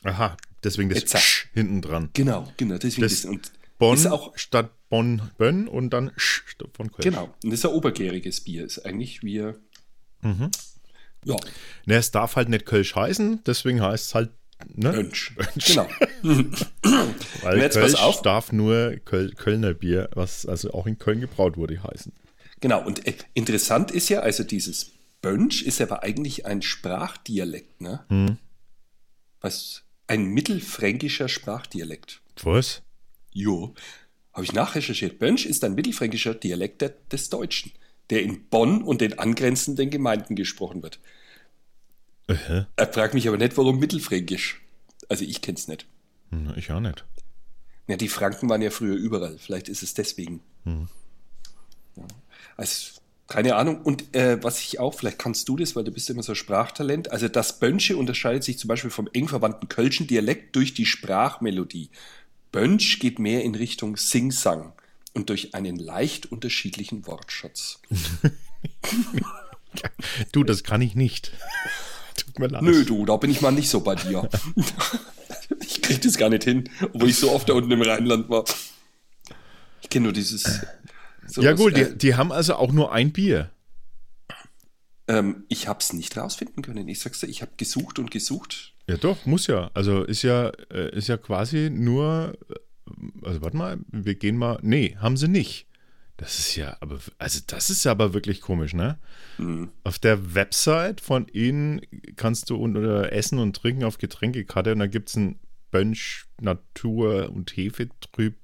[0.04, 1.24] Aha, deswegen das Exakt.
[1.24, 2.10] Sch hinten dran.
[2.14, 2.78] Genau, genau.
[2.78, 6.90] Deswegen Das das, und Bonn ist auch, statt Bonn, Bönn und dann Sch statt von
[6.92, 7.10] Köln.
[7.10, 7.24] genau.
[7.42, 8.64] Und das ist ein obergäriges Bier.
[8.64, 9.52] Ist eigentlich wie.
[10.22, 10.50] Mhm.
[11.24, 11.36] Ja,
[11.86, 14.30] Ne, es darf halt nicht Kölsch heißen, deswegen heißt es halt
[14.74, 14.92] ne?
[14.92, 15.34] Bönsch.
[15.66, 15.88] Genau.
[17.42, 18.22] Weil Jetzt pass Kölsch auf.
[18.22, 22.12] darf nur Köl Kölner Bier, was also auch in Köln gebraut wurde, heißen.
[22.60, 28.36] Genau, und äh, interessant ist ja, also dieses Bönsch ist aber eigentlich ein Sprachdialekt, ne?
[29.40, 29.83] Was?
[30.06, 32.20] Ein mittelfränkischer Sprachdialekt.
[32.42, 32.82] Was?
[33.32, 33.74] Jo,
[34.32, 35.18] habe ich nachrecherchiert.
[35.18, 37.72] Bönsch ist ein mittelfränkischer Dialekt des Deutschen,
[38.10, 40.98] der in Bonn und den angrenzenden Gemeinden gesprochen wird.
[42.28, 44.60] Äh, Er fragt mich aber nicht, warum mittelfränkisch.
[45.08, 45.86] Also ich kenne es nicht.
[46.30, 47.04] hm, ich auch nicht.
[47.86, 49.36] Ja, die Franken waren ja früher überall.
[49.38, 50.40] Vielleicht ist es deswegen.
[50.64, 52.06] Ja.
[52.56, 53.82] Also, keine Ahnung.
[53.82, 56.36] Und äh, was ich auch, vielleicht kannst du das, weil du bist immer so ein
[56.36, 57.10] Sprachtalent.
[57.10, 61.90] Also das Bönsche unterscheidet sich zum Beispiel vom eng verwandten Kölschen Dialekt durch die Sprachmelodie.
[62.52, 64.72] Bönsch geht mehr in Richtung Sing-Sang
[65.12, 67.80] und durch einen leicht unterschiedlichen Wortschatz.
[70.32, 71.32] Du, das kann ich nicht.
[72.16, 72.62] Tut mir leid.
[72.62, 74.28] Nö, du, da bin ich mal nicht so bei dir.
[75.60, 78.44] ich krieg das gar nicht hin, obwohl ich so oft da unten im Rheinland war.
[79.82, 80.60] Ich kenne nur dieses.
[81.26, 83.50] Sowas, ja gut, äh, die, die haben also auch nur ein Bier.
[85.06, 86.88] Ähm, ich habe es nicht rausfinden können.
[86.88, 88.74] Ich sag's dir, ich habe gesucht und gesucht.
[88.88, 89.70] Ja doch, muss ja.
[89.74, 94.58] Also ist ja, äh, ist ja quasi nur, äh, also warte mal, wir gehen mal,
[94.62, 95.66] nee, haben sie nicht.
[96.16, 98.98] Das ist ja, aber, also das ist aber wirklich komisch, ne?
[99.82, 101.80] Auf der Website von ihnen
[102.14, 105.40] kannst du unter Essen und Trinken auf Getränkekarte und da gibt es ein
[105.72, 108.36] Bönsch, Natur und Hefe trüb,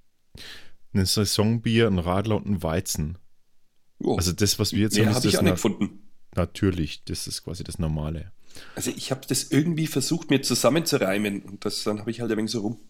[0.92, 3.18] ein Saisonbier, ein Radler und ein Weizen.
[4.02, 6.08] Jo, Also das, was wir jetzt mehr haben, habe ist das auch nicht gefunden.
[6.34, 7.04] natürlich.
[7.04, 8.32] Das ist quasi das Normale.
[8.74, 12.38] Also ich habe das irgendwie versucht, mir zusammenzureimen und das, dann habe ich halt ein
[12.38, 12.80] wenig so rum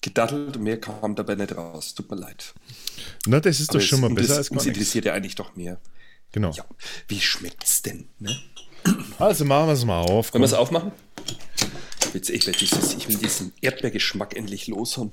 [0.00, 1.94] gedattelt und mehr kam dabei nicht raus.
[1.94, 2.54] Tut mir leid.
[3.26, 4.78] Na, das ist Aber doch schon mal es- besser das, als gar uns nichts.
[4.78, 5.80] interessiert ja eigentlich doch mehr.
[6.32, 6.52] Genau.
[6.52, 6.64] Ja,
[7.08, 8.08] wie schmeckt's denn?
[8.18, 8.38] Ne?
[9.18, 10.32] Also machen wir es mal auf.
[10.32, 10.92] Wollen wir es aufmachen?
[12.14, 15.12] Ich will, dieses, ich will diesen Erdbeergeschmack endlich loshaben.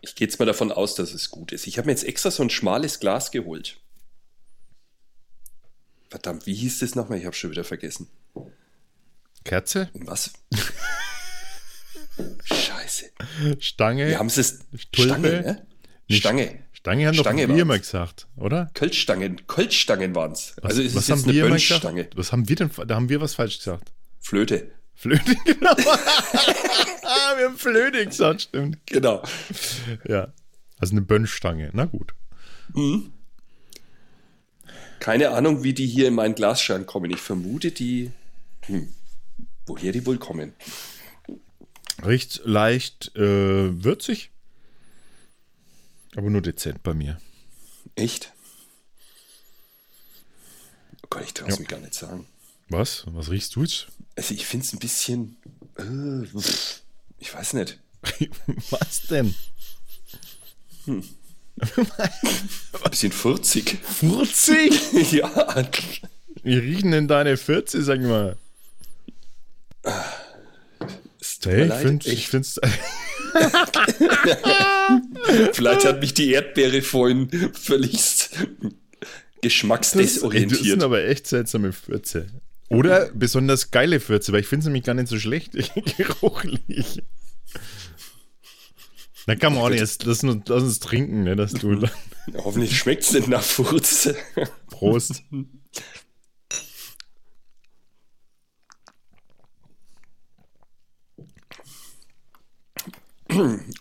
[0.00, 1.66] Ich gehe jetzt mal davon aus, dass es gut ist.
[1.66, 3.78] Ich habe mir jetzt extra so ein schmales Glas geholt.
[6.10, 7.18] Verdammt, wie hieß das nochmal?
[7.18, 8.08] Ich habe schon wieder vergessen.
[9.44, 10.32] Kerze, Und was?
[12.44, 13.06] Scheiße.
[13.60, 14.08] Stange.
[14.08, 14.60] Wir haben es.
[14.94, 15.66] Stange, ne?
[16.08, 16.58] Nicht- Stange.
[16.72, 18.70] Stange haben Stange doch wir immer gesagt, oder?
[18.74, 19.46] Kölschstangen.
[19.46, 20.54] Kölschstangen waren es.
[20.62, 22.08] Also ist es was jetzt haben eine wir immer Bönschstange.
[22.14, 22.70] Was haben wir denn?
[22.86, 23.92] Da haben wir was falsch gesagt.
[24.20, 24.70] Flöte.
[24.98, 25.76] Flöte, genau.
[25.76, 28.84] wir haben Flöte gesagt, stimmt.
[28.86, 29.22] Genau.
[30.08, 30.32] Ja.
[30.76, 31.70] Also eine Bönnstange.
[31.72, 32.14] Na gut.
[34.98, 37.12] Keine Ahnung, wie die hier in meinen Glasschrank kommen.
[37.12, 38.10] Ich vermute, die.
[38.62, 38.92] Hm,
[39.66, 40.52] woher die wohl kommen?
[42.04, 44.32] Riecht leicht äh, würzig.
[46.16, 47.20] Aber nur dezent bei mir.
[47.94, 48.32] Echt?
[51.04, 52.26] Oh Gott, ich traue es mir gar nicht sagen.
[52.68, 53.04] Was?
[53.06, 53.88] Was riechst du jetzt?
[54.16, 55.36] Also, ich finde es ein bisschen.
[55.78, 56.26] Äh,
[57.18, 57.78] ich weiß nicht.
[58.70, 59.34] was denn?
[61.60, 63.78] Ein bisschen furzig.
[63.82, 64.72] Furzig?
[65.12, 65.68] ja.
[66.42, 68.36] Wie riechen denn deine 40, sag mal?
[71.42, 72.60] Hey, ich finde ich find's.
[75.52, 78.30] Vielleicht hat mich die Erdbeere vorhin völlig
[79.40, 80.52] geschmacksdesorientiert.
[80.52, 82.26] Das, ey, das sind aber echt seltsame Fürze.
[82.68, 85.52] Oder besonders geile Fürze, weil ich finde es nämlich gar nicht so schlecht
[85.96, 87.02] geruchlich.
[89.26, 91.86] Da kann man auch nicht, jetzt, lass, uns, lass uns trinken, ne, dass du.
[92.36, 94.16] Hoffentlich schmeckt es nicht nach Furze.
[94.68, 95.22] Prost.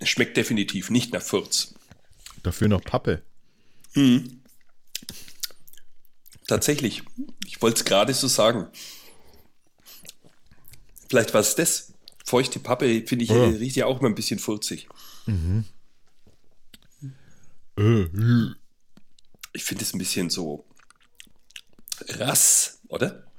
[0.03, 1.73] Schmeckt definitiv nicht nach Furz.
[2.43, 3.21] Dafür noch Pappe.
[3.95, 4.41] Mhm.
[6.47, 7.03] Tatsächlich.
[7.45, 8.67] Ich wollte es gerade so sagen.
[11.09, 11.93] Vielleicht war es das.
[12.25, 13.45] Feuchte Pappe, finde ich, ja.
[13.45, 14.87] riecht ja auch mal ein bisschen furzig.
[15.25, 15.65] Mhm.
[19.53, 20.65] Ich finde es ein bisschen so
[22.09, 23.31] rass, oder?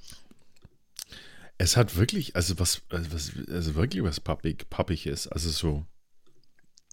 [1.59, 5.27] Es hat wirklich, also was, also, was, also wirklich was pappig, pappig ist.
[5.27, 5.87] Also so.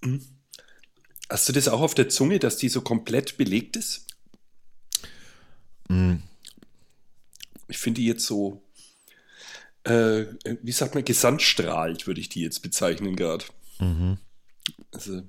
[0.02, 0.26] Mhm.
[1.30, 4.06] Hast du das auch auf der Zunge, dass die so komplett belegt ist?
[5.88, 6.22] Mhm.
[7.68, 8.62] Ich finde die jetzt so,
[9.84, 10.26] äh,
[10.62, 13.46] wie sagt man, gesandstrahlt, würde ich die jetzt bezeichnen gerade.
[13.80, 14.18] Mhm.
[14.92, 15.24] Also,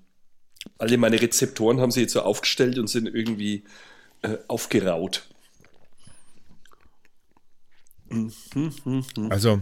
[0.79, 3.65] alle meine Rezeptoren haben sie jetzt so aufgestellt und sind irgendwie
[4.23, 5.27] äh, aufgeraut.
[8.09, 9.61] Mhm, also,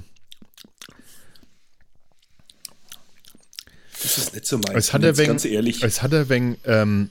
[4.03, 4.77] das ist nicht so mein.
[4.77, 5.83] Es hat er wegen, ganz ehrlich.
[5.83, 7.11] Es hat er wegen ähm,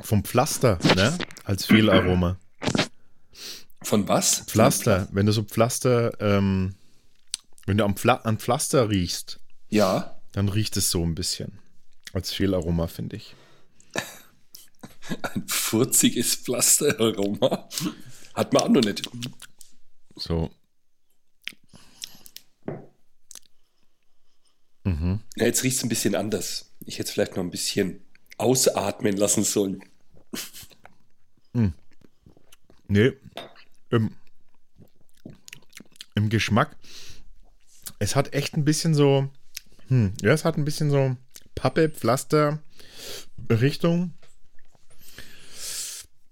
[0.00, 1.18] vom Pflaster, ne?
[1.44, 2.38] Als Fehlaroma.
[3.88, 4.40] Von was?
[4.40, 5.08] Pflaster.
[5.12, 6.74] Wenn du so Pflaster, ähm,
[7.64, 10.20] wenn du am Pfla an Pflaster riechst, ja.
[10.32, 11.58] dann riecht es so ein bisschen.
[12.12, 13.34] Als Fehlaroma, finde ich.
[15.22, 17.66] Ein furziges Pflasteraroma.
[18.34, 19.08] Hat man auch noch nicht.
[20.16, 20.50] So.
[24.84, 25.20] Mhm.
[25.36, 26.74] Ja, jetzt riecht es ein bisschen anders.
[26.84, 28.04] Ich hätte es vielleicht noch ein bisschen
[28.36, 29.82] ausatmen lassen sollen.
[31.54, 31.72] Mhm.
[32.88, 33.12] Nee.
[33.90, 34.10] Im,
[36.14, 36.76] Im Geschmack.
[37.98, 39.28] Es hat echt ein bisschen so.
[39.88, 41.16] Hm, ja, es hat ein bisschen so
[41.54, 42.60] Pappe, Pflaster,
[43.50, 44.12] Richtung.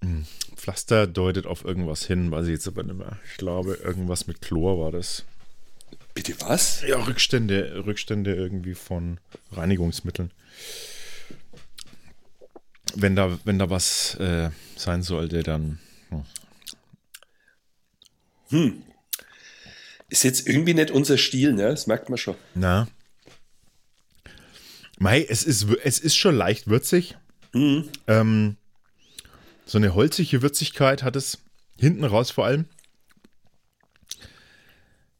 [0.01, 3.17] Hm, Pflaster deutet auf irgendwas hin, weiß ich jetzt aber nicht mehr.
[3.31, 5.25] Ich glaube, irgendwas mit Chlor war das.
[6.13, 6.81] Bitte was?
[6.87, 9.19] Ja, Rückstände, Rückstände irgendwie von
[9.51, 10.31] Reinigungsmitteln.
[12.95, 15.79] Wenn da, wenn da was äh, sein sollte, dann.
[16.09, 16.23] Hm.
[18.49, 18.83] Hm.
[20.09, 21.63] Ist jetzt irgendwie nicht unser Stil, ne?
[21.63, 22.35] Das merkt man schon.
[22.55, 22.87] Na.
[24.99, 27.17] Mei, es ist, es ist schon leicht würzig.
[27.53, 27.89] Mhm.
[28.07, 28.57] Ähm,
[29.65, 31.39] so eine holzige Würzigkeit hat es.
[31.77, 32.65] Hinten raus vor allem.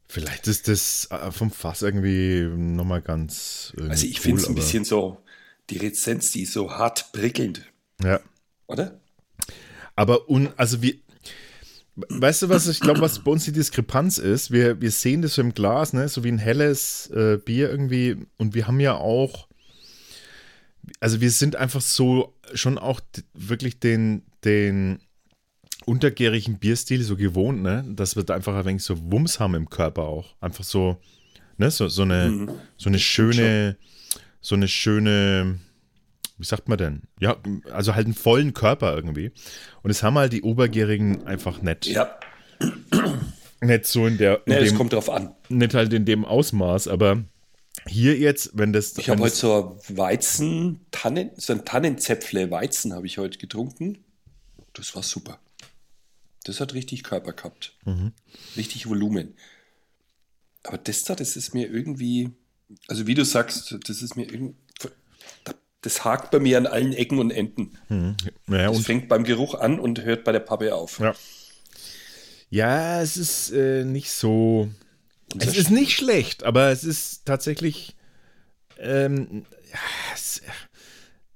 [0.08, 3.72] Vielleicht ist das äh, vom Fass irgendwie nochmal ganz.
[3.76, 5.22] Irgendwie also, ich cool, finde es ein bisschen so,
[5.70, 7.70] die Rezenz, die ist so hart prickelnd.
[8.02, 8.20] Ja.
[8.66, 9.00] Oder?
[9.94, 10.94] Aber, un, also, wir,
[12.10, 14.52] Weißt du, was ich glaube, was bei uns die Diskrepanz ist?
[14.52, 16.08] Wir, wir sehen das so im Glas, ne?
[16.08, 18.16] so wie ein helles äh, Bier irgendwie.
[18.36, 19.48] Und wir haben ja auch,
[21.00, 23.00] also wir sind einfach so schon auch
[23.34, 25.00] wirklich den, den
[25.86, 27.84] untergärigen Bierstil so gewohnt, ne?
[27.88, 30.36] dass wir da einfach ein wenig so Wumms haben im Körper auch.
[30.40, 31.00] Einfach so,
[31.56, 31.70] ne?
[31.70, 32.50] so, so, eine, mhm.
[32.76, 33.76] so eine schöne,
[34.40, 35.58] so eine schöne,
[36.38, 37.02] wie sagt man denn?
[37.20, 37.36] Ja,
[37.72, 39.32] also halt einen vollen Körper irgendwie.
[39.82, 41.86] Und es haben halt die Obergärigen einfach nett.
[41.86, 42.18] Ja.
[43.60, 44.46] Nicht so in der.
[44.46, 45.34] In nee, es kommt drauf an.
[45.48, 47.24] Nicht halt in dem Ausmaß, aber
[47.86, 48.96] hier jetzt, wenn das.
[48.98, 53.98] Ich habe heute so Weizen, Tannen, so ein Tannenzäpfle Weizen habe ich heute getrunken.
[54.74, 55.40] Das war super.
[56.44, 57.76] Das hat richtig Körper gehabt.
[57.84, 58.12] Mhm.
[58.56, 59.34] Richtig Volumen.
[60.62, 62.30] Aber das da, das ist mir irgendwie,
[62.86, 64.54] also wie du sagst, das ist mir irgendwie,
[65.82, 67.78] das hakt bei mir an allen Ecken und Enden.
[67.88, 68.16] Hm.
[68.48, 70.98] Ja, das fängt beim Geruch an und hört bei der Pappe auf.
[70.98, 71.14] Ja,
[72.50, 74.68] ja es ist äh, nicht so.
[75.38, 77.94] Es ist nicht schlecht, aber es ist tatsächlich.
[78.80, 79.78] Ähm, ja,
[80.14, 80.40] es,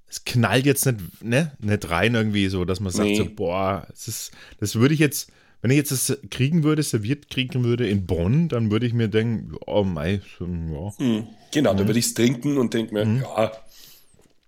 [0.09, 3.17] es, knallt jetzt nicht, ne, nicht rein irgendwie so, dass man sagt, nee.
[3.17, 7.31] so, boah, es ist, das würde ich jetzt, wenn ich jetzt das kriegen würde, serviert
[7.31, 10.99] kriegen würde in Bonn, dann würde ich mir denken, oh mei, ja.
[10.99, 11.27] Hm.
[11.53, 11.79] Genau, mhm.
[11.79, 13.23] da würde ich es trinken und denke mir, mhm.
[13.23, 13.53] ja,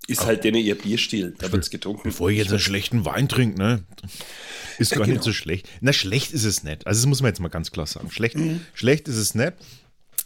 [0.07, 2.03] ist halt denen ihr Bierstil, da wird es getrunken.
[2.05, 3.85] Bevor ich jetzt einen schlechten Wein trinke, ne?
[4.79, 5.15] Ist gar genau.
[5.15, 5.69] nicht so schlecht.
[5.81, 6.85] Na, schlecht ist es nicht.
[6.85, 8.11] Also, das muss man jetzt mal ganz klar sagen.
[8.11, 8.61] Schlecht, mhm.
[8.75, 9.53] schlecht ist es nicht.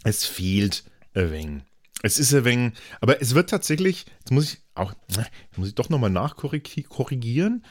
[0.03, 1.63] Es fehlt ein wenig.
[2.01, 5.75] Es ist ein wenig, aber es wird tatsächlich, jetzt muss ich auch, jetzt muss ich
[5.75, 7.63] doch nochmal nachkorrigieren.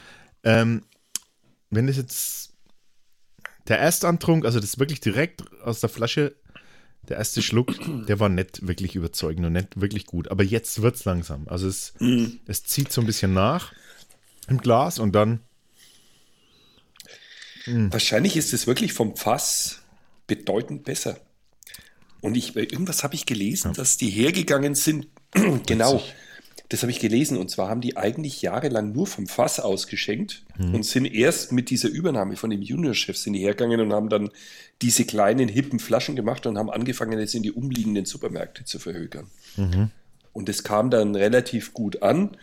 [0.43, 0.83] Ähm,
[1.69, 2.53] wenn es jetzt,
[3.67, 6.35] der Erstantrunk, also das wirklich direkt aus der Flasche,
[7.09, 7.73] der erste Schluck,
[8.07, 10.29] der war nicht wirklich überzeugend und nicht wirklich gut.
[10.29, 11.47] Aber jetzt wird es langsam.
[11.47, 12.39] Also es, Mhm.
[12.45, 13.73] es zieht so ein bisschen nach
[14.47, 15.39] im Glas und dann,
[17.65, 19.81] Wahrscheinlich ist es wirklich vom Fass
[20.25, 21.19] bedeutend besser.
[22.21, 25.07] Und ich, irgendwas habe ich gelesen, dass die hergegangen sind.
[25.67, 26.01] genau,
[26.69, 27.37] das habe ich gelesen.
[27.37, 31.89] Und zwar haben die eigentlich jahrelang nur vom Fass ausgeschenkt und sind erst mit dieser
[31.89, 34.29] Übernahme von dem Juniorchef sind die hergegangen und haben dann
[34.81, 39.27] diese kleinen hippen Flaschen gemacht und haben angefangen, jetzt in die umliegenden Supermärkte zu verhökern.
[40.31, 42.37] Und es kam dann relativ gut an.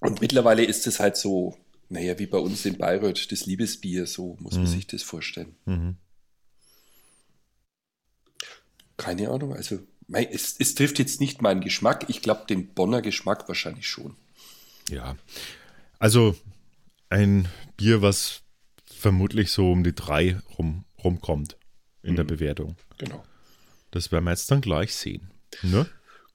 [0.00, 1.56] Und mittlerweile ist es halt so,
[1.88, 5.54] naja, wie bei uns in Bayreuth, das Liebesbier, so muss man sich das vorstellen.
[8.98, 9.78] Keine Ahnung, also
[10.12, 12.06] es, es trifft jetzt nicht meinen Geschmack.
[12.08, 14.16] Ich glaube, den Bonner Geschmack wahrscheinlich schon.
[14.88, 15.16] ja.
[15.98, 16.36] Also
[17.10, 18.42] ein Bier, was
[18.86, 21.56] vermutlich so um die drei rum, rumkommt
[22.02, 22.16] in Mhm.
[22.16, 22.76] der Bewertung.
[22.98, 23.22] Genau.
[23.92, 25.30] Das werden wir jetzt dann gleich sehen.
[25.62, 25.86] Ne?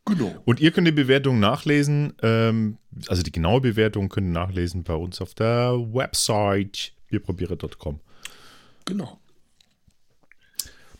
[0.06, 0.42] Genau.
[0.46, 2.78] Und ihr könnt die Bewertung nachlesen, ähm,
[3.08, 8.00] also die genaue Bewertung könnt ihr nachlesen bei uns auf der Website bierprobiere.com.
[8.86, 9.20] Genau.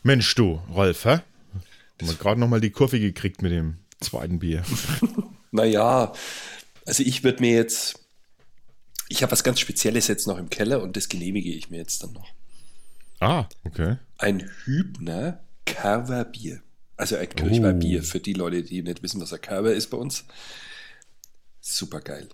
[0.02, 1.20] Mensch, du, Rolf, hä?
[2.00, 4.62] Haben wir gerade nochmal die Kurve gekriegt mit dem zweiten Bier.
[5.50, 6.12] Naja,
[6.84, 8.06] also ich würde mir jetzt,
[9.08, 12.02] ich habe was ganz Spezielles jetzt noch im Keller und das genehmige ich mir jetzt
[12.02, 12.28] dann noch.
[13.20, 13.96] ah, okay.
[14.18, 16.60] Ein Hübner Carver Bier.
[16.98, 17.34] Also ein Oh.
[17.34, 20.26] Kirchweihbier für die Leute, die nicht wissen, was ein Carver ist bei uns.
[21.62, 22.28] Super geil.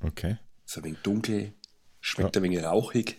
[0.00, 0.38] Okay.
[0.64, 1.52] Ist ein wenig dunkel,
[2.00, 3.18] schmeckt ein wenig rauchig.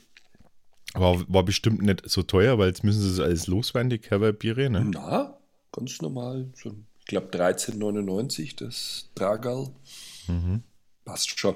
[0.94, 4.70] Aber war bestimmt nicht so teuer, weil jetzt müssen sie es alles loswerden, die Cover-Biere,
[4.72, 4.84] ne?
[4.94, 5.37] Na,
[5.78, 6.50] ganz normal.
[6.56, 9.70] So, ich glaube 13,99 das Dragal.
[10.28, 10.64] Mhm.
[11.06, 11.56] Passt schon.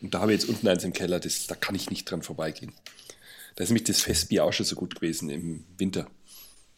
[0.00, 2.22] Und da habe ich jetzt unten eins im Keller, das, da kann ich nicht dran
[2.22, 2.72] vorbeigehen.
[3.54, 6.06] Da ist nämlich das Festbier auch schon so gut gewesen im Winter.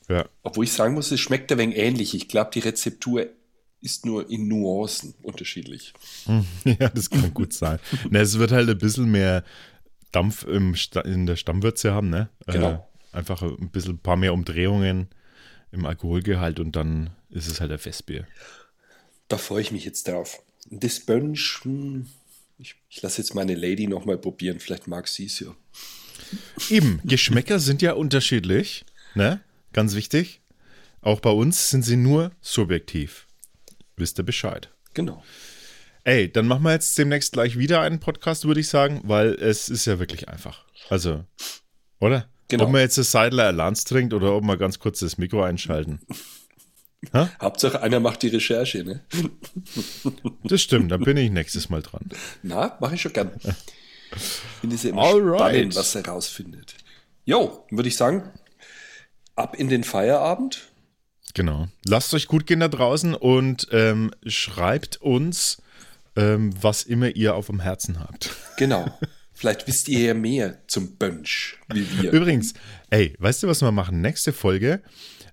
[0.09, 0.29] Ja.
[0.43, 2.15] Obwohl ich sagen muss, es schmeckt ein wenig ähnlich.
[2.15, 3.27] Ich glaube, die Rezeptur
[3.81, 5.95] ist nur in Nuancen unterschiedlich.
[6.65, 7.79] ja, das kann gut sein.
[8.11, 9.45] ne, es wird halt ein bisschen mehr
[10.13, 12.29] Dampf im Sta in der Stammwürze haben, ne?
[12.47, 12.87] Genau.
[13.13, 15.09] Äh, einfach ein bisschen ein paar mehr Umdrehungen
[15.75, 18.27] im Alkoholgehalt und dann ist es halt ein Festbier.
[19.29, 20.43] Da freue ich mich jetzt drauf.
[20.71, 22.07] Das Bönsch, hm,
[22.59, 24.61] ich, ich lasse jetzt meine Lady nochmal probieren.
[24.61, 25.55] Vielleicht mag sie es ja.
[26.71, 28.85] Eben, Geschmäcker sind ja unterschiedlich,
[29.15, 29.41] ne?
[29.73, 30.41] Ganz wichtig.
[31.01, 33.27] Auch bei uns sind sie nur subjektiv.
[33.97, 34.71] Wisst ihr Bescheid.
[34.95, 35.23] Genau.
[36.05, 39.69] Ey, dann machen wir jetzt demnächst gleich wieder einen Podcast, würde ich sagen, weil es
[39.69, 40.65] ist ja wirklich einfach.
[40.89, 41.25] Also,
[41.99, 42.29] oder?
[42.55, 42.67] Genau.
[42.67, 45.99] Ob man jetzt das Seidler Lanz trinkt oder ob wir ganz kurz das Mikro einschalten.
[47.40, 49.01] Hauptsache einer macht die Recherche, ne?
[50.45, 52.09] Das stimmt, da bin ich nächstes Mal dran.
[52.45, 53.33] Na, mache ich schon gern.
[54.61, 55.40] Finde es ja immer Alright.
[55.40, 56.77] spannend, was er rausfindet.
[57.25, 58.31] Jo, würde ich sagen,
[59.35, 60.69] ab in den Feierabend.
[61.35, 61.67] Genau.
[61.85, 65.61] Lasst euch gut gehen da draußen und ähm, schreibt uns,
[66.14, 68.31] ähm, was immer ihr auf dem Herzen habt.
[68.59, 68.87] Genau.
[69.35, 72.12] Vielleicht wisst ihr ja mehr zum Bönsch, wie wir.
[72.12, 72.55] Übrigens,
[72.90, 74.01] ey, weißt du, was wir machen?
[74.01, 74.81] Nächste Folge,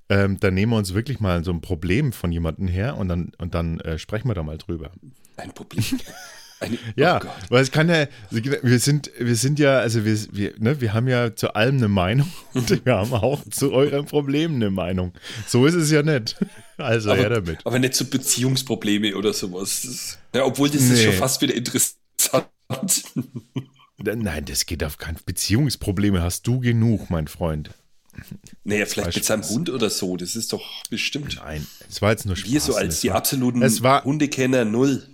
[0.09, 3.31] ähm, da nehmen wir uns wirklich mal so ein Problem von jemandem her und dann,
[3.37, 4.91] und dann äh, sprechen wir da mal drüber.
[5.37, 5.83] Ein Problem.
[6.59, 10.53] Eine, Ja, Oh weil es kann ja, wir sind, wir sind ja, also wir, wir,
[10.59, 14.55] ne, wir haben ja zu allem eine Meinung und wir haben auch zu euren Problemen
[14.57, 15.13] eine Meinung.
[15.47, 16.35] So ist es ja nicht.
[16.77, 17.59] Also her aber, damit.
[17.63, 19.83] aber nicht so Beziehungsprobleme oder sowas.
[19.83, 21.03] Das, ja, obwohl das ist Nee.
[21.03, 21.97] schon fast wieder interessant.
[24.03, 26.21] Nein, das geht auf keine Beziehungsprobleme.
[26.21, 27.71] Hast du genug, mein Freund?
[28.63, 29.27] Naja, vielleicht mit Spaß.
[29.27, 30.17] seinem Hund oder so.
[30.17, 31.37] Das ist doch bestimmt.
[31.37, 32.51] Nein, es war jetzt nur Spaß.
[32.51, 35.07] Wir so als die war, absoluten es war- Hundekenner null.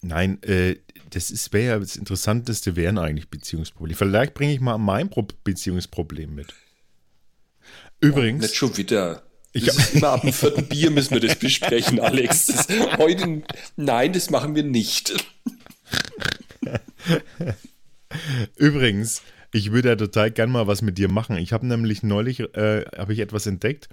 [0.00, 0.76] Nein, äh,
[1.10, 3.96] das ist wäre ja das Interessanteste wären eigentlich Beziehungsprobleme.
[3.96, 6.54] Vielleicht bringe ich mal mein Pro Beziehungsproblem mit.
[8.00, 9.22] Übrigens, Nicht schon wieder.
[9.52, 12.46] Ich Das ist immer ab dem vierten Bier müssen wir das besprechen, Alex.
[12.46, 13.42] Das, heute,
[13.76, 15.12] nein, das machen wir nicht.
[18.56, 21.36] Übrigens, ich würde ja total gern mal was mit dir machen.
[21.36, 23.88] Ich habe nämlich neulich äh, habe ich etwas entdeckt,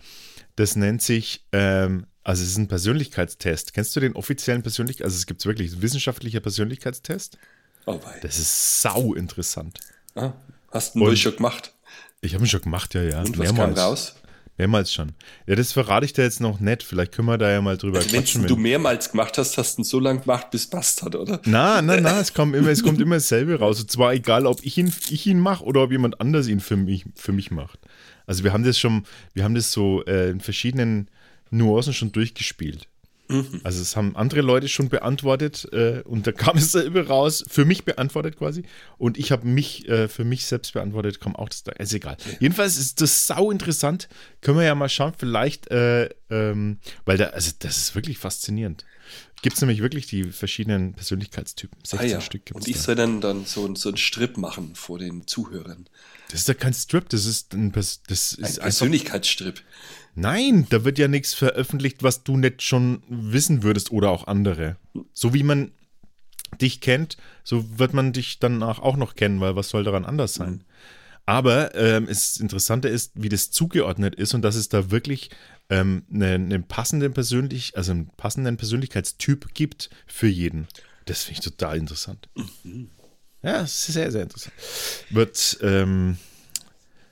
[0.56, 3.74] das nennt sich, ähm, also es ist ein Persönlichkeitstest.
[3.74, 5.06] Kennst du den offiziellen Persönlichkeitstest?
[5.06, 7.38] Also es gibt wirklich einen wissenschaftlicher Persönlichkeitstest.
[7.86, 8.20] Oh wei.
[8.22, 9.80] Das ist sau interessant.
[10.16, 10.34] Ah,
[10.72, 11.74] hast du wohl schon gemacht?
[12.22, 13.22] Ich habe ihn schon gemacht, ja, ja.
[13.22, 14.16] Und was kam raus?
[14.60, 15.14] Mehrmals schon.
[15.48, 16.84] Ja, das verrate ich dir jetzt noch nicht.
[16.84, 18.46] Vielleicht können wir da ja mal drüber Also wenn quatschen.
[18.46, 21.16] du wenn- mehrmals gemacht hast, hast du ihn so lange gemacht, bis es passt hat,
[21.16, 21.42] oder?
[21.46, 23.80] Na, na, na, es kommt immer, es kommt immer dasselbe raus.
[23.82, 26.76] Und zwar egal, ob ich ihn, ich ihn mache oder ob jemand anders ihn für
[26.76, 27.80] mich, für mich macht.
[28.28, 31.10] Also wir haben das schon, wir haben das so äh, in verschiedenen
[31.52, 32.88] Nuancen schon durchgespielt.
[33.30, 33.62] Mhm.
[33.64, 37.64] Also es haben andere Leute schon beantwortet äh, und da kam es selber raus, für
[37.64, 38.64] mich beantwortet quasi.
[38.98, 41.72] Und ich habe mich äh, für mich selbst beantwortet, kam auch das da.
[41.74, 42.18] Ist egal.
[42.26, 42.38] Ja.
[42.40, 44.10] Jedenfalls ist das sau interessant.
[44.42, 48.84] Können wir ja mal schauen, vielleicht, äh, ähm, weil da, also das ist wirklich faszinierend.
[49.42, 51.80] Gibt es nämlich wirklich die verschiedenen Persönlichkeitstypen.
[51.86, 52.22] 16 ah ja.
[52.22, 55.88] Stück gibt's Und ich soll dann, dann so, so einen Strip machen vor den Zuhörern.
[56.30, 59.62] Das ist ja kein Strip, das ist ein, das ist ein Persönlichkeitsstrip.
[60.16, 64.76] Nein, da wird ja nichts veröffentlicht, was du nicht schon wissen würdest oder auch andere.
[65.14, 65.72] So wie man
[66.60, 70.34] dich kennt, so wird man dich danach auch noch kennen, weil was soll daran anders
[70.34, 70.52] sein?
[70.52, 70.62] Mhm.
[71.26, 75.30] Aber ähm, das Interessante ist, wie das zugeordnet ist und dass es da wirklich
[75.70, 80.68] ähm, einen, einen passenden Persönlich, also einen passenden Persönlichkeitstyp gibt für jeden.
[81.06, 82.30] Das finde ich total interessant.
[82.36, 82.90] Mhm.
[83.42, 84.54] Ja, das ist sehr, sehr interessant.
[85.10, 86.18] Wird, ähm,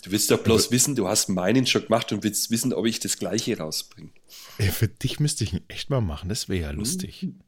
[0.03, 3.01] Du willst doch bloß wissen, du hast meinen schon gemacht und willst wissen, ob ich
[3.01, 4.11] das gleiche rausbringe.
[4.57, 7.23] Ja, für dich müsste ich ihn echt mal machen, das wäre ja lustig.
[7.23, 7.39] Mhm.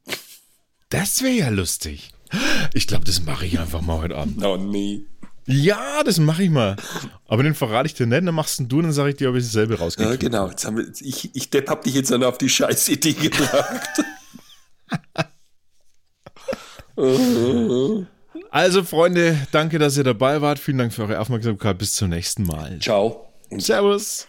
[0.90, 2.12] Das wäre ja lustig.
[2.74, 4.44] Ich glaube, das mache ich einfach mal heute Abend.
[4.44, 5.04] Oh nee.
[5.46, 6.76] Ja, das mache ich mal.
[7.26, 9.36] Aber den verrate ich dir nicht, dann machst du und dann sage ich dir, ob
[9.36, 10.10] ich dasselbe rauskriege.
[10.10, 10.48] Ja, genau.
[10.48, 14.02] Jetzt haben wir, ich, ich Depp hab dich jetzt dann auf die Scheißidee gebracht.
[18.50, 20.58] also, Freunde, danke, dass ihr dabei wart.
[20.58, 21.78] Vielen Dank für eure Aufmerksamkeit.
[21.78, 22.78] Bis zum nächsten Mal.
[22.80, 23.32] Ciao.
[23.58, 24.28] Servus.